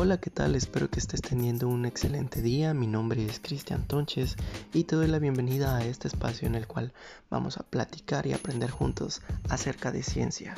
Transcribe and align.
Hola, 0.00 0.20
¿qué 0.20 0.30
tal? 0.30 0.54
Espero 0.54 0.88
que 0.88 1.00
estés 1.00 1.22
teniendo 1.22 1.66
un 1.66 1.84
excelente 1.84 2.40
día. 2.40 2.72
Mi 2.72 2.86
nombre 2.86 3.26
es 3.26 3.40
Cristian 3.40 3.84
Tonches 3.84 4.36
y 4.72 4.84
te 4.84 4.94
doy 4.94 5.08
la 5.08 5.18
bienvenida 5.18 5.76
a 5.76 5.84
este 5.84 6.06
espacio 6.06 6.46
en 6.46 6.54
el 6.54 6.68
cual 6.68 6.92
vamos 7.30 7.58
a 7.58 7.64
platicar 7.64 8.24
y 8.28 8.32
aprender 8.32 8.70
juntos 8.70 9.22
acerca 9.48 9.90
de 9.90 10.04
ciencia. 10.04 10.54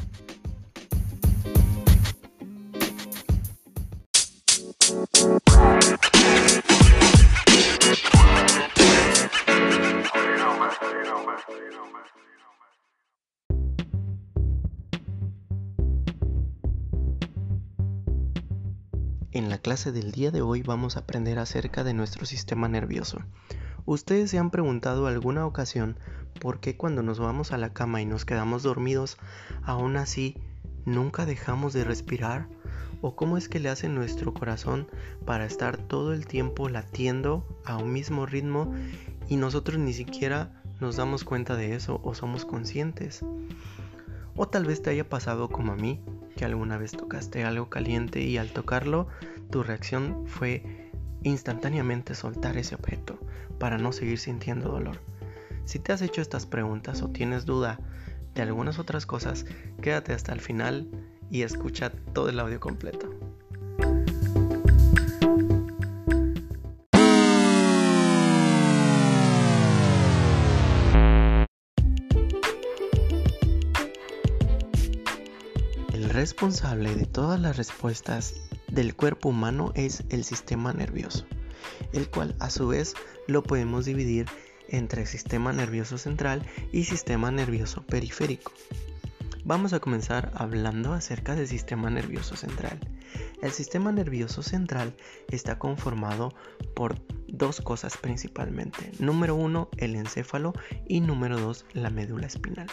En 19.32 19.48
la 19.48 19.58
clase 19.58 19.92
del 19.92 20.10
día 20.10 20.32
de 20.32 20.42
hoy 20.42 20.62
vamos 20.62 20.96
a 20.96 21.00
aprender 21.00 21.38
acerca 21.38 21.84
de 21.84 21.94
nuestro 21.94 22.26
sistema 22.26 22.66
nervioso. 22.66 23.20
¿Ustedes 23.86 24.28
se 24.28 24.38
han 24.38 24.50
preguntado 24.50 25.06
alguna 25.06 25.46
ocasión 25.46 25.96
por 26.40 26.58
qué 26.58 26.76
cuando 26.76 27.04
nos 27.04 27.20
vamos 27.20 27.52
a 27.52 27.56
la 27.56 27.72
cama 27.72 28.02
y 28.02 28.06
nos 28.06 28.24
quedamos 28.24 28.64
dormidos, 28.64 29.18
aún 29.62 29.96
así 29.96 30.36
nunca 30.84 31.26
dejamos 31.26 31.72
de 31.72 31.84
respirar? 31.84 32.48
¿O 33.02 33.14
cómo 33.14 33.36
es 33.36 33.48
que 33.48 33.60
le 33.60 33.68
hace 33.68 33.88
nuestro 33.88 34.34
corazón 34.34 34.88
para 35.24 35.46
estar 35.46 35.76
todo 35.76 36.12
el 36.12 36.26
tiempo 36.26 36.68
latiendo 36.68 37.46
a 37.64 37.76
un 37.76 37.92
mismo 37.92 38.26
ritmo 38.26 38.74
y 39.28 39.36
nosotros 39.36 39.78
ni 39.78 39.92
siquiera 39.92 40.60
nos 40.80 40.96
damos 40.96 41.22
cuenta 41.22 41.54
de 41.54 41.76
eso 41.76 42.00
o 42.02 42.16
somos 42.16 42.44
conscientes? 42.44 43.24
O 44.34 44.48
tal 44.48 44.64
vez 44.64 44.82
te 44.82 44.90
haya 44.90 45.08
pasado 45.08 45.50
como 45.50 45.70
a 45.70 45.76
mí, 45.76 46.00
que 46.40 46.46
alguna 46.46 46.78
vez 46.78 46.92
tocaste 46.92 47.44
algo 47.44 47.68
caliente 47.68 48.22
y 48.22 48.38
al 48.38 48.48
tocarlo 48.48 49.08
tu 49.50 49.62
reacción 49.62 50.24
fue 50.26 50.90
instantáneamente 51.22 52.14
soltar 52.14 52.56
ese 52.56 52.76
objeto 52.76 53.18
para 53.58 53.76
no 53.76 53.92
seguir 53.92 54.18
sintiendo 54.18 54.70
dolor. 54.70 55.02
Si 55.66 55.78
te 55.78 55.92
has 55.92 56.00
hecho 56.00 56.22
estas 56.22 56.46
preguntas 56.46 57.02
o 57.02 57.10
tienes 57.10 57.44
duda 57.44 57.78
de 58.34 58.40
algunas 58.40 58.78
otras 58.78 59.04
cosas, 59.04 59.44
quédate 59.82 60.14
hasta 60.14 60.32
el 60.32 60.40
final 60.40 60.88
y 61.30 61.42
escucha 61.42 61.92
todo 62.14 62.30
el 62.30 62.40
audio 62.40 62.58
completo. 62.58 63.19
Responsable 76.20 76.94
de 76.94 77.06
todas 77.06 77.40
las 77.40 77.56
respuestas 77.56 78.34
del 78.68 78.94
cuerpo 78.94 79.30
humano 79.30 79.72
es 79.74 80.04
el 80.10 80.22
sistema 80.22 80.70
nervioso, 80.74 81.24
el 81.94 82.10
cual 82.10 82.36
a 82.40 82.50
su 82.50 82.68
vez 82.68 82.92
lo 83.26 83.42
podemos 83.42 83.86
dividir 83.86 84.26
entre 84.68 85.06
sistema 85.06 85.54
nervioso 85.54 85.96
central 85.96 86.42
y 86.72 86.84
sistema 86.84 87.30
nervioso 87.30 87.86
periférico. 87.86 88.52
Vamos 89.46 89.72
a 89.72 89.80
comenzar 89.80 90.30
hablando 90.34 90.92
acerca 90.92 91.34
del 91.34 91.48
sistema 91.48 91.88
nervioso 91.88 92.36
central. 92.36 92.78
El 93.40 93.52
sistema 93.52 93.90
nervioso 93.90 94.42
central 94.42 94.94
está 95.30 95.58
conformado 95.58 96.34
por 96.74 96.96
dos 97.28 97.62
cosas 97.62 97.96
principalmente. 97.96 98.92
Número 98.98 99.34
uno, 99.36 99.70
el 99.78 99.96
encéfalo 99.96 100.52
y 100.86 101.00
número 101.00 101.40
dos, 101.40 101.64
la 101.72 101.88
médula 101.88 102.26
espinal. 102.26 102.66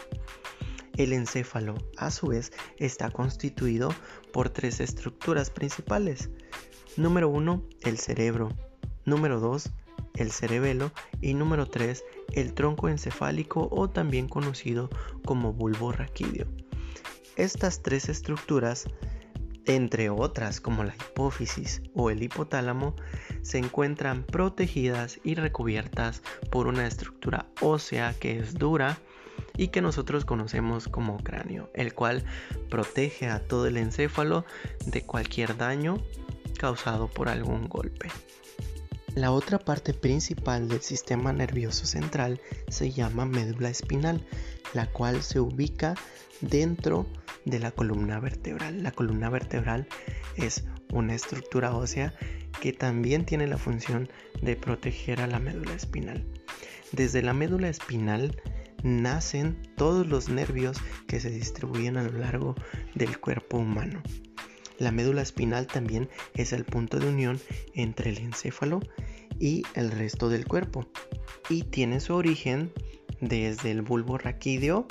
El 0.98 1.14
encéfalo, 1.14 1.76
a 1.98 2.10
su 2.10 2.28
vez, 2.28 2.52
está 2.78 3.12
constituido 3.12 3.94
por 4.34 4.50
tres 4.50 4.80
estructuras 4.80 5.52
principales. 5.52 6.32
Número 6.98 7.30
1, 7.30 7.64
el 7.82 8.00
cerebro. 8.00 8.50
Número 9.06 9.40
2, 9.40 9.70
el 10.16 10.32
cerebelo. 10.32 10.92
Y 11.22 11.36
número 11.36 11.68
3, 11.68 12.04
el 12.34 12.54
tronco 12.54 12.90
encefálico 12.90 13.70
o 13.72 13.90
también 13.90 14.28
conocido 14.28 14.90
como 15.24 15.54
bulbo 15.54 15.92
raquídeo. 15.92 16.48
Estas 17.36 17.84
tres 17.84 18.10
estructuras, 18.10 18.86
entre 19.66 20.10
otras 20.10 20.60
como 20.60 20.84
la 20.84 20.96
hipófisis 20.96 21.84
o 21.94 22.10
el 22.10 22.24
hipotálamo, 22.24 22.96
se 23.44 23.60
encuentran 23.60 24.24
protegidas 24.24 25.20
y 25.24 25.36
recubiertas 25.36 26.24
por 26.50 26.66
una 26.66 26.88
estructura 26.88 27.46
ósea 27.62 28.16
que 28.20 28.40
es 28.40 28.56
dura, 28.56 28.98
y 29.58 29.70
que 29.70 29.82
nosotros 29.82 30.24
conocemos 30.24 30.88
como 30.88 31.18
cráneo, 31.18 31.70
el 31.74 31.94
cual 31.94 32.24
protege 32.70 33.28
a 33.28 33.40
todo 33.40 33.68
el 33.68 33.78
encéfalo 33.78 34.46
de 34.86 35.02
cualquier 35.02 35.58
daño 35.58 35.98
causado 36.58 37.08
por 37.08 37.28
algún 37.28 37.68
golpe. 37.68 38.10
La 39.16 39.32
otra 39.32 39.58
parte 39.58 39.96
principal 39.96 40.68
del 40.68 40.82
sistema 40.82 41.34
nervioso 41.34 41.88
central 41.88 42.40
se 42.68 42.92
llama 42.92 43.26
médula 43.26 43.70
espinal, 43.70 44.24
la 44.74 44.86
cual 44.92 45.24
se 45.24 45.40
ubica 45.40 45.96
dentro 46.42 47.08
de 47.44 47.60
la 47.60 47.72
columna 47.72 48.20
vertebral. 48.20 48.84
La 48.84 48.92
columna 48.92 49.32
vertebral 49.32 49.88
es 50.36 50.66
una 50.92 51.16
estructura 51.16 51.76
ósea 51.76 52.14
que 52.62 52.74
también 52.74 53.26
tiene 53.26 53.48
la 53.48 53.58
función 53.58 54.08
de 54.42 54.56
proteger 54.56 55.22
a 55.22 55.28
la 55.28 55.40
médula 55.40 55.74
espinal. 55.74 56.24
Desde 56.92 57.22
la 57.22 57.34
médula 57.34 57.70
espinal 57.70 58.40
nacen 58.84 59.58
todos 59.76 60.08
los 60.08 60.30
nervios 60.30 60.78
que 61.08 61.20
se 61.20 61.30
distribuyen 61.30 61.98
a 61.98 62.04
lo 62.04 62.18
largo 62.18 62.56
del 62.96 63.20
cuerpo 63.20 63.58
humano. 63.58 64.02
La 64.78 64.92
médula 64.92 65.22
espinal 65.22 65.68
también 65.68 66.10
es 66.36 66.54
el 66.54 66.64
punto 66.64 67.00
de 67.00 67.10
unión 67.10 67.40
entre 67.74 68.12
el 68.12 68.20
encéfalo 68.20 68.80
y 69.40 69.64
el 69.74 69.92
resto 69.92 70.30
del 70.30 70.46
cuerpo 70.46 70.86
y 71.50 71.64
tiene 71.64 72.00
su 72.00 72.14
origen 72.14 72.72
desde 73.20 73.72
el 73.72 73.82
bulbo 73.82 74.18
raquídeo 74.18 74.88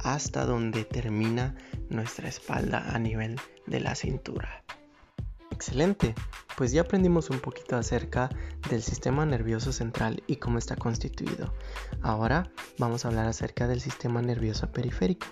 hasta 0.00 0.44
donde 0.46 0.84
termina 0.84 1.56
nuestra 1.88 2.28
espalda 2.28 2.94
a 2.94 2.98
nivel 2.98 3.36
de 3.66 3.80
la 3.80 3.94
cintura. 3.94 4.59
Excelente, 5.50 6.14
pues 6.56 6.72
ya 6.72 6.82
aprendimos 6.82 7.30
un 7.30 7.40
poquito 7.40 7.76
acerca 7.76 8.30
del 8.68 8.82
sistema 8.82 9.26
nervioso 9.26 9.72
central 9.72 10.22
y 10.26 10.36
cómo 10.36 10.58
está 10.58 10.76
constituido. 10.76 11.52
Ahora 12.02 12.50
vamos 12.78 13.04
a 13.04 13.08
hablar 13.08 13.26
acerca 13.26 13.66
del 13.66 13.80
sistema 13.80 14.22
nervioso 14.22 14.70
periférico, 14.70 15.26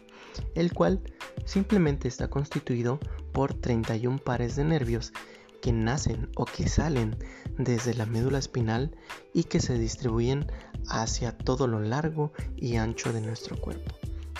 el 0.54 0.72
cual 0.72 1.00
simplemente 1.44 2.08
está 2.08 2.28
constituido 2.28 2.98
por 3.32 3.54
31 3.54 4.18
pares 4.18 4.56
de 4.56 4.64
nervios 4.64 5.12
que 5.60 5.72
nacen 5.72 6.30
o 6.36 6.44
que 6.44 6.68
salen 6.68 7.16
desde 7.58 7.94
la 7.94 8.06
médula 8.06 8.38
espinal 8.38 8.96
y 9.34 9.44
que 9.44 9.60
se 9.60 9.78
distribuyen 9.78 10.46
hacia 10.88 11.36
todo 11.36 11.66
lo 11.66 11.80
largo 11.80 12.32
y 12.56 12.76
ancho 12.76 13.12
de 13.12 13.20
nuestro 13.20 13.60
cuerpo, 13.60 13.94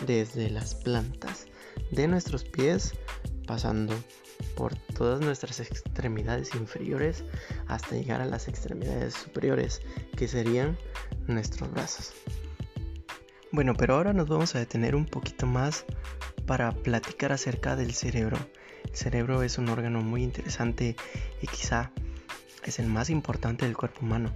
desde 0.07 0.51
las 0.51 0.75
plantas 0.75 1.47
de 1.91 2.09
nuestros 2.09 2.45
pies 2.45 2.95
pasando 3.49 3.95
por 4.55 4.77
todas 4.77 5.21
nuestras 5.21 5.59
extremidades 5.59 6.55
inferiores 6.55 7.25
hasta 7.67 7.97
llegar 7.97 8.21
a 8.21 8.27
las 8.27 8.47
extremidades 8.47 9.15
superiores, 9.15 9.81
que 10.17 10.29
serían 10.29 10.77
nuestros 11.27 11.73
brazos. 11.73 12.13
Bueno, 13.51 13.75
pero 13.75 13.95
ahora 13.95 14.13
nos 14.13 14.29
vamos 14.29 14.55
a 14.55 14.59
detener 14.59 14.95
un 14.95 15.07
poquito 15.07 15.47
más 15.47 15.87
para 16.47 16.71
platicar 16.73 17.33
acerca 17.33 17.75
del 17.75 17.95
cerebro. 17.95 18.37
El 18.85 18.95
cerebro 18.95 19.43
es 19.43 19.57
un 19.57 19.71
órgano 19.71 20.03
muy 20.03 20.23
interesante 20.23 20.95
y 21.41 21.47
quizá 21.47 21.91
es 22.65 22.79
el 22.79 22.87
más 22.87 23.09
importante 23.09 23.65
del 23.65 23.79
cuerpo 23.79 24.01
humano. 24.03 24.31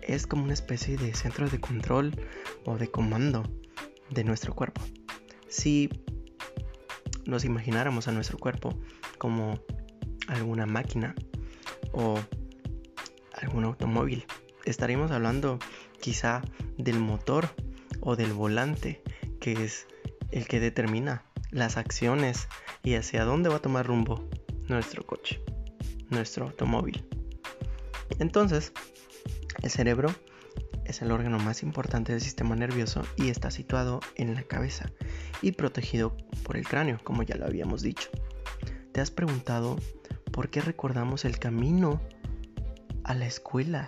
Es 0.00 0.28
como 0.28 0.44
una 0.44 0.54
especie 0.54 0.96
de 0.96 1.12
centro 1.12 1.48
de 1.48 1.60
control 1.60 2.14
o 2.64 2.78
de 2.78 2.88
comando 2.88 3.42
de 4.10 4.22
nuestro 4.22 4.54
cuerpo. 4.54 4.80
Si 5.48 5.90
nos 7.28 7.44
imagináramos 7.44 8.08
a 8.08 8.12
nuestro 8.12 8.38
cuerpo 8.38 8.74
como 9.18 9.60
alguna 10.28 10.64
máquina 10.66 11.14
o 11.92 12.18
algún 13.34 13.64
automóvil, 13.64 14.24
estaríamos 14.64 15.10
hablando 15.10 15.58
quizá 16.00 16.42
del 16.78 16.98
motor 16.98 17.50
o 18.00 18.16
del 18.16 18.32
volante, 18.32 19.02
que 19.40 19.52
es 19.64 19.86
el 20.30 20.48
que 20.48 20.58
determina 20.58 21.22
las 21.50 21.76
acciones 21.76 22.48
y 22.82 22.94
hacia 22.94 23.24
dónde 23.24 23.50
va 23.50 23.56
a 23.56 23.62
tomar 23.62 23.86
rumbo 23.86 24.28
nuestro 24.66 25.04
coche, 25.04 25.40
nuestro 26.08 26.46
automóvil. 26.46 27.06
Entonces, 28.18 28.72
el 29.62 29.70
cerebro 29.70 30.14
es 30.88 31.02
el 31.02 31.12
órgano 31.12 31.38
más 31.38 31.62
importante 31.62 32.12
del 32.12 32.20
sistema 32.20 32.56
nervioso 32.56 33.02
y 33.16 33.28
está 33.28 33.50
situado 33.50 34.00
en 34.16 34.34
la 34.34 34.42
cabeza 34.42 34.90
y 35.42 35.52
protegido 35.52 36.16
por 36.42 36.56
el 36.56 36.66
cráneo, 36.66 36.98
como 37.04 37.22
ya 37.22 37.36
lo 37.36 37.46
habíamos 37.46 37.82
dicho. 37.82 38.10
¿Te 38.92 39.00
has 39.00 39.10
preguntado 39.10 39.76
por 40.32 40.48
qué 40.48 40.60
recordamos 40.60 41.24
el 41.24 41.38
camino 41.38 42.00
a 43.04 43.14
la 43.14 43.26
escuela 43.26 43.86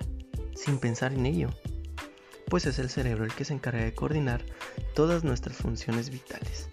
sin 0.54 0.78
pensar 0.78 1.14
en 1.14 1.26
ello? 1.26 1.48
Pues 2.48 2.66
es 2.66 2.78
el 2.78 2.90
cerebro 2.90 3.24
el 3.24 3.34
que 3.34 3.44
se 3.44 3.54
encarga 3.54 3.82
de 3.82 3.94
coordinar 3.94 4.44
todas 4.94 5.24
nuestras 5.24 5.56
funciones 5.56 6.10
vitales 6.10 6.68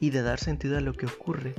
y 0.00 0.10
de 0.10 0.22
dar 0.22 0.40
sentido 0.40 0.76
a 0.76 0.80
lo 0.80 0.94
que 0.94 1.06
ocurre 1.06 1.54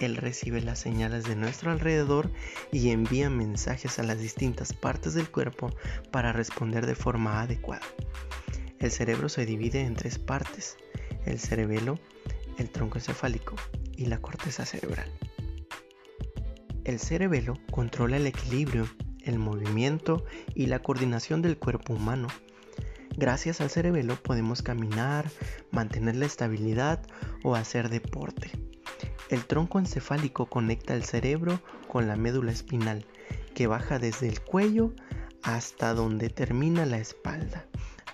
él 0.00 0.16
recibe 0.16 0.60
las 0.60 0.78
señales 0.78 1.24
de 1.24 1.36
nuestro 1.36 1.70
alrededor 1.70 2.30
y 2.72 2.90
envía 2.90 3.30
mensajes 3.30 3.98
a 3.98 4.02
las 4.02 4.20
distintas 4.20 4.72
partes 4.72 5.14
del 5.14 5.30
cuerpo 5.30 5.74
para 6.10 6.32
responder 6.32 6.86
de 6.86 6.94
forma 6.94 7.42
adecuada. 7.42 7.86
El 8.78 8.90
cerebro 8.90 9.28
se 9.28 9.44
divide 9.44 9.80
en 9.80 9.96
tres 9.96 10.18
partes, 10.18 10.76
el 11.24 11.38
cerebelo, 11.38 11.98
el 12.58 12.70
tronco 12.70 12.98
encefálico 12.98 13.56
y 13.96 14.06
la 14.06 14.18
corteza 14.18 14.64
cerebral. 14.64 15.10
El 16.84 17.00
cerebelo 17.00 17.58
controla 17.70 18.16
el 18.16 18.26
equilibrio, 18.26 18.88
el 19.22 19.38
movimiento 19.38 20.24
y 20.54 20.66
la 20.66 20.80
coordinación 20.80 21.42
del 21.42 21.58
cuerpo 21.58 21.92
humano. 21.92 22.28
Gracias 23.16 23.60
al 23.60 23.68
cerebelo 23.68 24.14
podemos 24.14 24.62
caminar, 24.62 25.28
mantener 25.72 26.16
la 26.16 26.26
estabilidad 26.26 27.04
o 27.42 27.56
hacer 27.56 27.88
deporte. 27.88 28.52
El 29.30 29.44
tronco 29.44 29.78
encefálico 29.78 30.46
conecta 30.46 30.94
el 30.94 31.04
cerebro 31.04 31.60
con 31.86 32.08
la 32.08 32.16
médula 32.16 32.50
espinal, 32.50 33.04
que 33.54 33.66
baja 33.66 33.98
desde 33.98 34.28
el 34.28 34.40
cuello 34.40 34.92
hasta 35.42 35.92
donde 35.92 36.30
termina 36.30 36.86
la 36.86 36.98
espalda. 36.98 37.66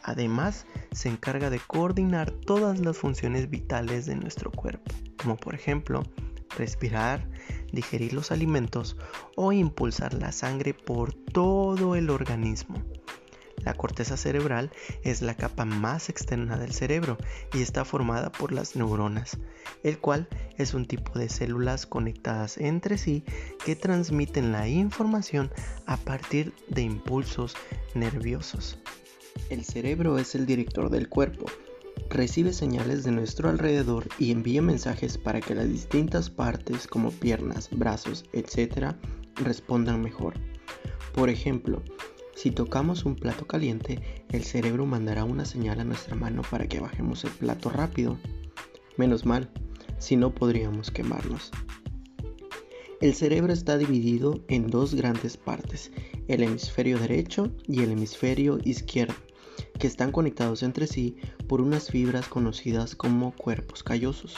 Además, 0.03 0.67
se 0.93 1.09
encarga 1.09 1.51
de 1.51 1.61
coordinar 1.61 2.31
todas 2.31 2.81
las 2.81 2.99
funciones 2.99 3.49
vitales 3.49 4.07
de 4.07 4.17
nuestro 4.17 4.51
cuerpo, 4.51 4.93
como 5.17 5.37
por 5.37 5.55
ejemplo 5.55 6.03
respirar, 6.59 7.29
digerir 7.73 8.13
los 8.13 8.31
alimentos 8.31 8.97
o 9.37 9.53
impulsar 9.53 10.15
la 10.15 10.33
sangre 10.33 10.75
por 10.75 11.15
todo 11.15 11.97
el 11.97 12.11
organismo. 12.11 12.83
La 13.62 13.75
corteza 13.75 14.17
cerebral 14.17 14.71
es 15.03 15.23
la 15.23 15.37
capa 15.37 15.65
más 15.65 16.09
externa 16.09 16.56
del 16.59 16.73
cerebro 16.73 17.17
y 17.53 17.62
está 17.62 17.85
formada 17.85 18.31
por 18.31 18.53
las 18.53 18.77
neuronas, 18.77 19.39
el 19.83 19.99
cual 19.99 20.29
es 20.59 20.75
un 20.75 20.87
tipo 20.87 21.19
de 21.19 21.29
células 21.29 21.87
conectadas 21.87 22.59
entre 22.59 22.99
sí 22.99 23.25
que 23.65 23.77
transmiten 23.77 24.53
la 24.53 24.69
información 24.69 25.51
a 25.87 25.97
partir 25.97 26.55
de 26.69 26.83
impulsos 26.83 27.55
nerviosos. 27.95 28.79
El 29.51 29.65
cerebro 29.65 30.19
es 30.19 30.35
el 30.35 30.47
director 30.47 30.91
del 30.91 31.09
cuerpo. 31.09 31.47
Recibe 32.11 32.53
señales 32.53 33.05
de 33.05 33.12
nuestro 33.12 33.49
alrededor 33.49 34.09
y 34.19 34.31
envía 34.31 34.62
mensajes 34.62 35.17
para 35.19 35.41
que 35.41 35.55
las 35.55 35.69
distintas 35.69 36.31
partes 36.31 36.87
como 36.87 37.11
piernas, 37.11 37.69
brazos, 37.71 38.25
etc. 38.33 38.95
respondan 39.37 40.03
mejor. 40.03 40.35
Por 41.15 41.31
ejemplo, 41.31 41.83
si 42.35 42.51
tocamos 42.51 43.05
un 43.05 43.17
plato 43.17 43.47
caliente, 43.47 44.25
el 44.31 44.45
cerebro 44.45 44.87
mandará 44.87 45.25
una 45.25 45.45
señal 45.45 45.81
a 45.81 45.85
nuestra 45.85 46.17
mano 46.17 46.43
para 46.51 46.67
que 46.67 46.81
bajemos 46.81 47.25
el 47.25 47.31
plato 47.31 47.71
rápido. 47.71 48.19
Menos 48.97 49.25
mal, 49.25 49.51
si 49.99 50.17
no 50.17 50.35
podríamos 50.35 50.91
quemarnos. 50.91 51.51
El 53.01 53.15
cerebro 53.15 53.53
está 53.53 53.77
dividido 53.77 54.41
en 54.49 54.69
dos 54.69 54.95
grandes 54.95 55.37
partes, 55.37 55.93
el 56.27 56.43
hemisferio 56.43 56.99
derecho 56.99 57.53
y 57.67 57.83
el 57.83 57.93
hemisferio 57.93 58.59
izquierdo, 58.65 59.15
que 59.79 59.87
están 59.87 60.11
conectados 60.11 60.63
entre 60.63 60.87
sí 60.87 61.17
por 61.47 61.61
unas 61.61 61.91
fibras 61.91 62.29
conocidas 62.29 62.97
como 62.97 63.33
cuerpos 63.33 63.83
callosos. 63.83 64.37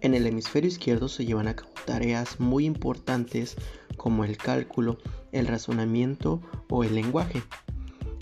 En 0.00 0.14
el 0.14 0.26
hemisferio 0.26 0.68
izquierdo 0.68 1.08
se 1.08 1.24
llevan 1.24 1.48
a 1.48 1.56
cabo 1.56 1.72
tareas 1.84 2.40
muy 2.40 2.66
importantes 2.66 3.56
como 3.96 4.24
el 4.24 4.36
cálculo, 4.36 4.98
el 5.32 5.46
razonamiento 5.46 6.40
o 6.68 6.84
el 6.84 6.94
lenguaje. 6.94 7.42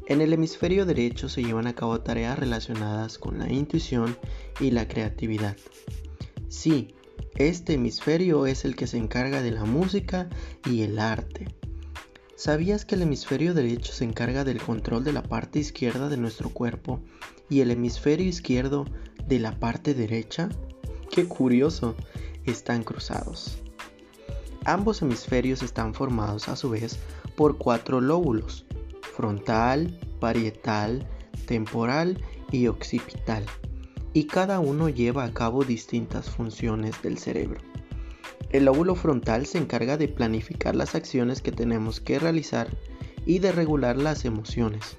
En 0.07 0.21
el 0.21 0.33
hemisferio 0.33 0.87
derecho 0.87 1.29
se 1.29 1.43
llevan 1.43 1.67
a 1.67 1.75
cabo 1.75 2.01
tareas 2.01 2.39
relacionadas 2.39 3.19
con 3.19 3.39
la 3.39 3.51
intuición 3.53 4.17
y 4.59 4.73
la 4.73 4.89
creatividad. 4.89 5.57
Sí, 6.49 6.95
este 7.37 7.75
hemisferio 7.75 8.47
es 8.47 8.65
el 8.65 8.75
que 8.75 8.89
se 8.89 8.99
encarga 8.99 9.41
de 9.41 9.53
la 9.53 9.65
música 9.65 10.29
y 10.65 10.83
el 10.83 10.99
arte. 10.99 11.47
¿Sabías 12.35 12.85
que 12.85 12.95
el 12.97 13.03
hemisferio 13.03 13.55
derecho 13.55 13.93
se 13.93 14.05
encarga 14.05 14.45
del 14.45 14.61
control 14.61 15.05
de 15.05 15.13
la 15.13 15.23
parte 15.23 15.59
izquierda 15.59 16.09
de 16.09 16.17
nuestro 16.17 16.51
cuerpo 16.51 17.01
y 17.49 17.61
el 17.61 17.71
hemisferio 17.71 18.27
izquierdo 18.27 18.87
de 19.29 19.39
la 19.39 19.61
parte 19.61 19.95
derecha? 19.95 20.49
¡Qué 21.11 21.27
curioso! 21.27 21.95
Están 22.47 22.83
cruzados. 22.83 23.59
Ambos 24.65 25.01
hemisferios 25.01 25.63
están 25.63 25.95
formados 25.95 26.49
a 26.49 26.57
su 26.57 26.71
vez 26.71 26.99
por 27.35 27.57
cuatro 27.57 28.01
lóbulos, 28.01 28.67
frontal, 29.17 29.99
parietal, 30.21 31.07
temporal 31.47 32.23
y 32.53 32.67
occipital, 32.67 33.45
y 34.13 34.25
cada 34.25 34.61
uno 34.61 34.89
lleva 34.89 35.25
a 35.25 35.33
cabo 35.33 35.65
distintas 35.65 36.29
funciones 36.29 37.01
del 37.03 37.17
cerebro. 37.17 37.61
El 38.51 38.65
lóbulo 38.65 38.97
frontal 38.97 39.47
se 39.47 39.59
encarga 39.59 39.97
de 39.97 40.09
planificar 40.09 40.75
las 40.75 40.95
acciones 40.95 41.41
que 41.41 41.53
tenemos 41.53 42.01
que 42.01 42.19
realizar 42.19 42.69
y 43.25 43.39
de 43.39 43.53
regular 43.53 43.97
las 43.97 44.25
emociones. 44.25 44.97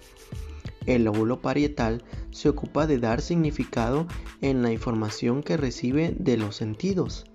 El 0.86 1.04
lóbulo 1.04 1.42
parietal 1.42 2.04
se 2.32 2.50
ocupa 2.50 2.88
de 2.88 2.98
dar 2.98 3.22
significado 3.22 4.08
en 4.42 4.64
la 4.64 4.72
información 4.72 5.44
que 5.44 5.58
recibe 5.58 6.16
de 6.18 6.38
los 6.38 6.56
sentidos. 6.56 7.26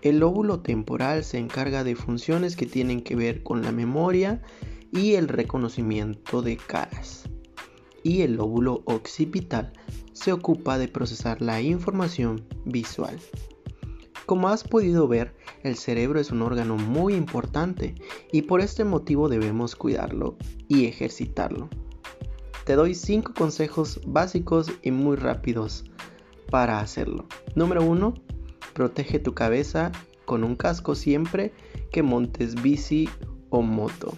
El 0.00 0.20
lóbulo 0.20 0.60
temporal 0.60 1.24
se 1.24 1.38
encarga 1.38 1.82
de 1.82 1.96
funciones 1.96 2.54
que 2.54 2.66
tienen 2.66 3.02
que 3.02 3.16
ver 3.16 3.42
con 3.42 3.62
la 3.62 3.72
memoria 3.72 4.40
y 4.92 5.14
el 5.14 5.26
reconocimiento 5.26 6.40
de 6.40 6.56
caras. 6.56 7.24
Y 8.04 8.22
el 8.22 8.36
lóbulo 8.36 8.82
occipital 8.84 9.72
se 10.12 10.32
ocupa 10.32 10.78
de 10.78 10.86
procesar 10.86 11.42
la 11.42 11.60
información 11.60 12.46
visual. 12.64 13.18
Como 14.24 14.48
has 14.48 14.62
podido 14.62 15.08
ver, 15.08 15.34
el 15.64 15.76
cerebro 15.76 16.20
es 16.20 16.30
un 16.30 16.42
órgano 16.42 16.76
muy 16.76 17.14
importante 17.14 17.96
y 18.30 18.42
por 18.42 18.60
este 18.60 18.84
motivo 18.84 19.28
debemos 19.28 19.74
cuidarlo 19.74 20.36
y 20.68 20.86
ejercitarlo. 20.86 21.68
Te 22.64 22.74
doy 22.76 22.94
5 22.94 23.32
consejos 23.34 24.00
básicos 24.06 24.70
y 24.82 24.92
muy 24.92 25.16
rápidos 25.16 25.84
para 26.50 26.78
hacerlo. 26.78 27.26
Número 27.56 27.82
1 27.82 28.14
Protege 28.78 29.18
tu 29.18 29.34
cabeza 29.34 29.90
con 30.24 30.44
un 30.44 30.54
casco 30.54 30.94
siempre 30.94 31.52
que 31.90 32.04
montes 32.04 32.62
bici 32.62 33.08
o 33.50 33.60
moto. 33.60 34.16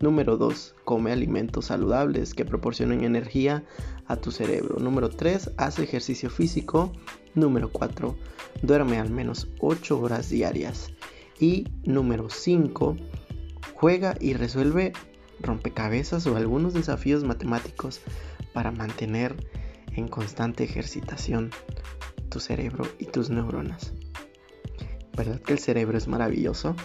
Número 0.00 0.38
2. 0.38 0.76
Come 0.86 1.12
alimentos 1.12 1.66
saludables 1.66 2.32
que 2.32 2.46
proporcionen 2.46 3.04
energía 3.04 3.64
a 4.06 4.16
tu 4.16 4.30
cerebro. 4.30 4.78
Número 4.80 5.10
3. 5.10 5.50
Haz 5.58 5.78
ejercicio 5.78 6.30
físico. 6.30 6.90
Número 7.34 7.70
4. 7.70 8.16
Duerme 8.62 8.98
al 8.98 9.10
menos 9.10 9.46
8 9.60 10.00
horas 10.00 10.30
diarias. 10.30 10.90
Y 11.38 11.66
número 11.84 12.30
5. 12.30 12.96
Juega 13.74 14.16
y 14.18 14.32
resuelve 14.32 14.94
rompecabezas 15.42 16.26
o 16.26 16.34
algunos 16.34 16.72
desafíos 16.72 17.24
matemáticos 17.24 18.00
para 18.54 18.72
mantener 18.72 19.36
en 19.92 20.08
constante 20.08 20.64
ejercitación 20.64 21.50
tu 22.28 22.40
cerebro 22.40 22.86
y 22.98 23.06
tus 23.06 23.30
neuronas. 23.30 23.92
¿Verdad 25.18 25.40
que 25.40 25.52
el 25.52 25.58
cerebro 25.58 25.98
es 25.98 26.06
maravilloso? 26.06 26.76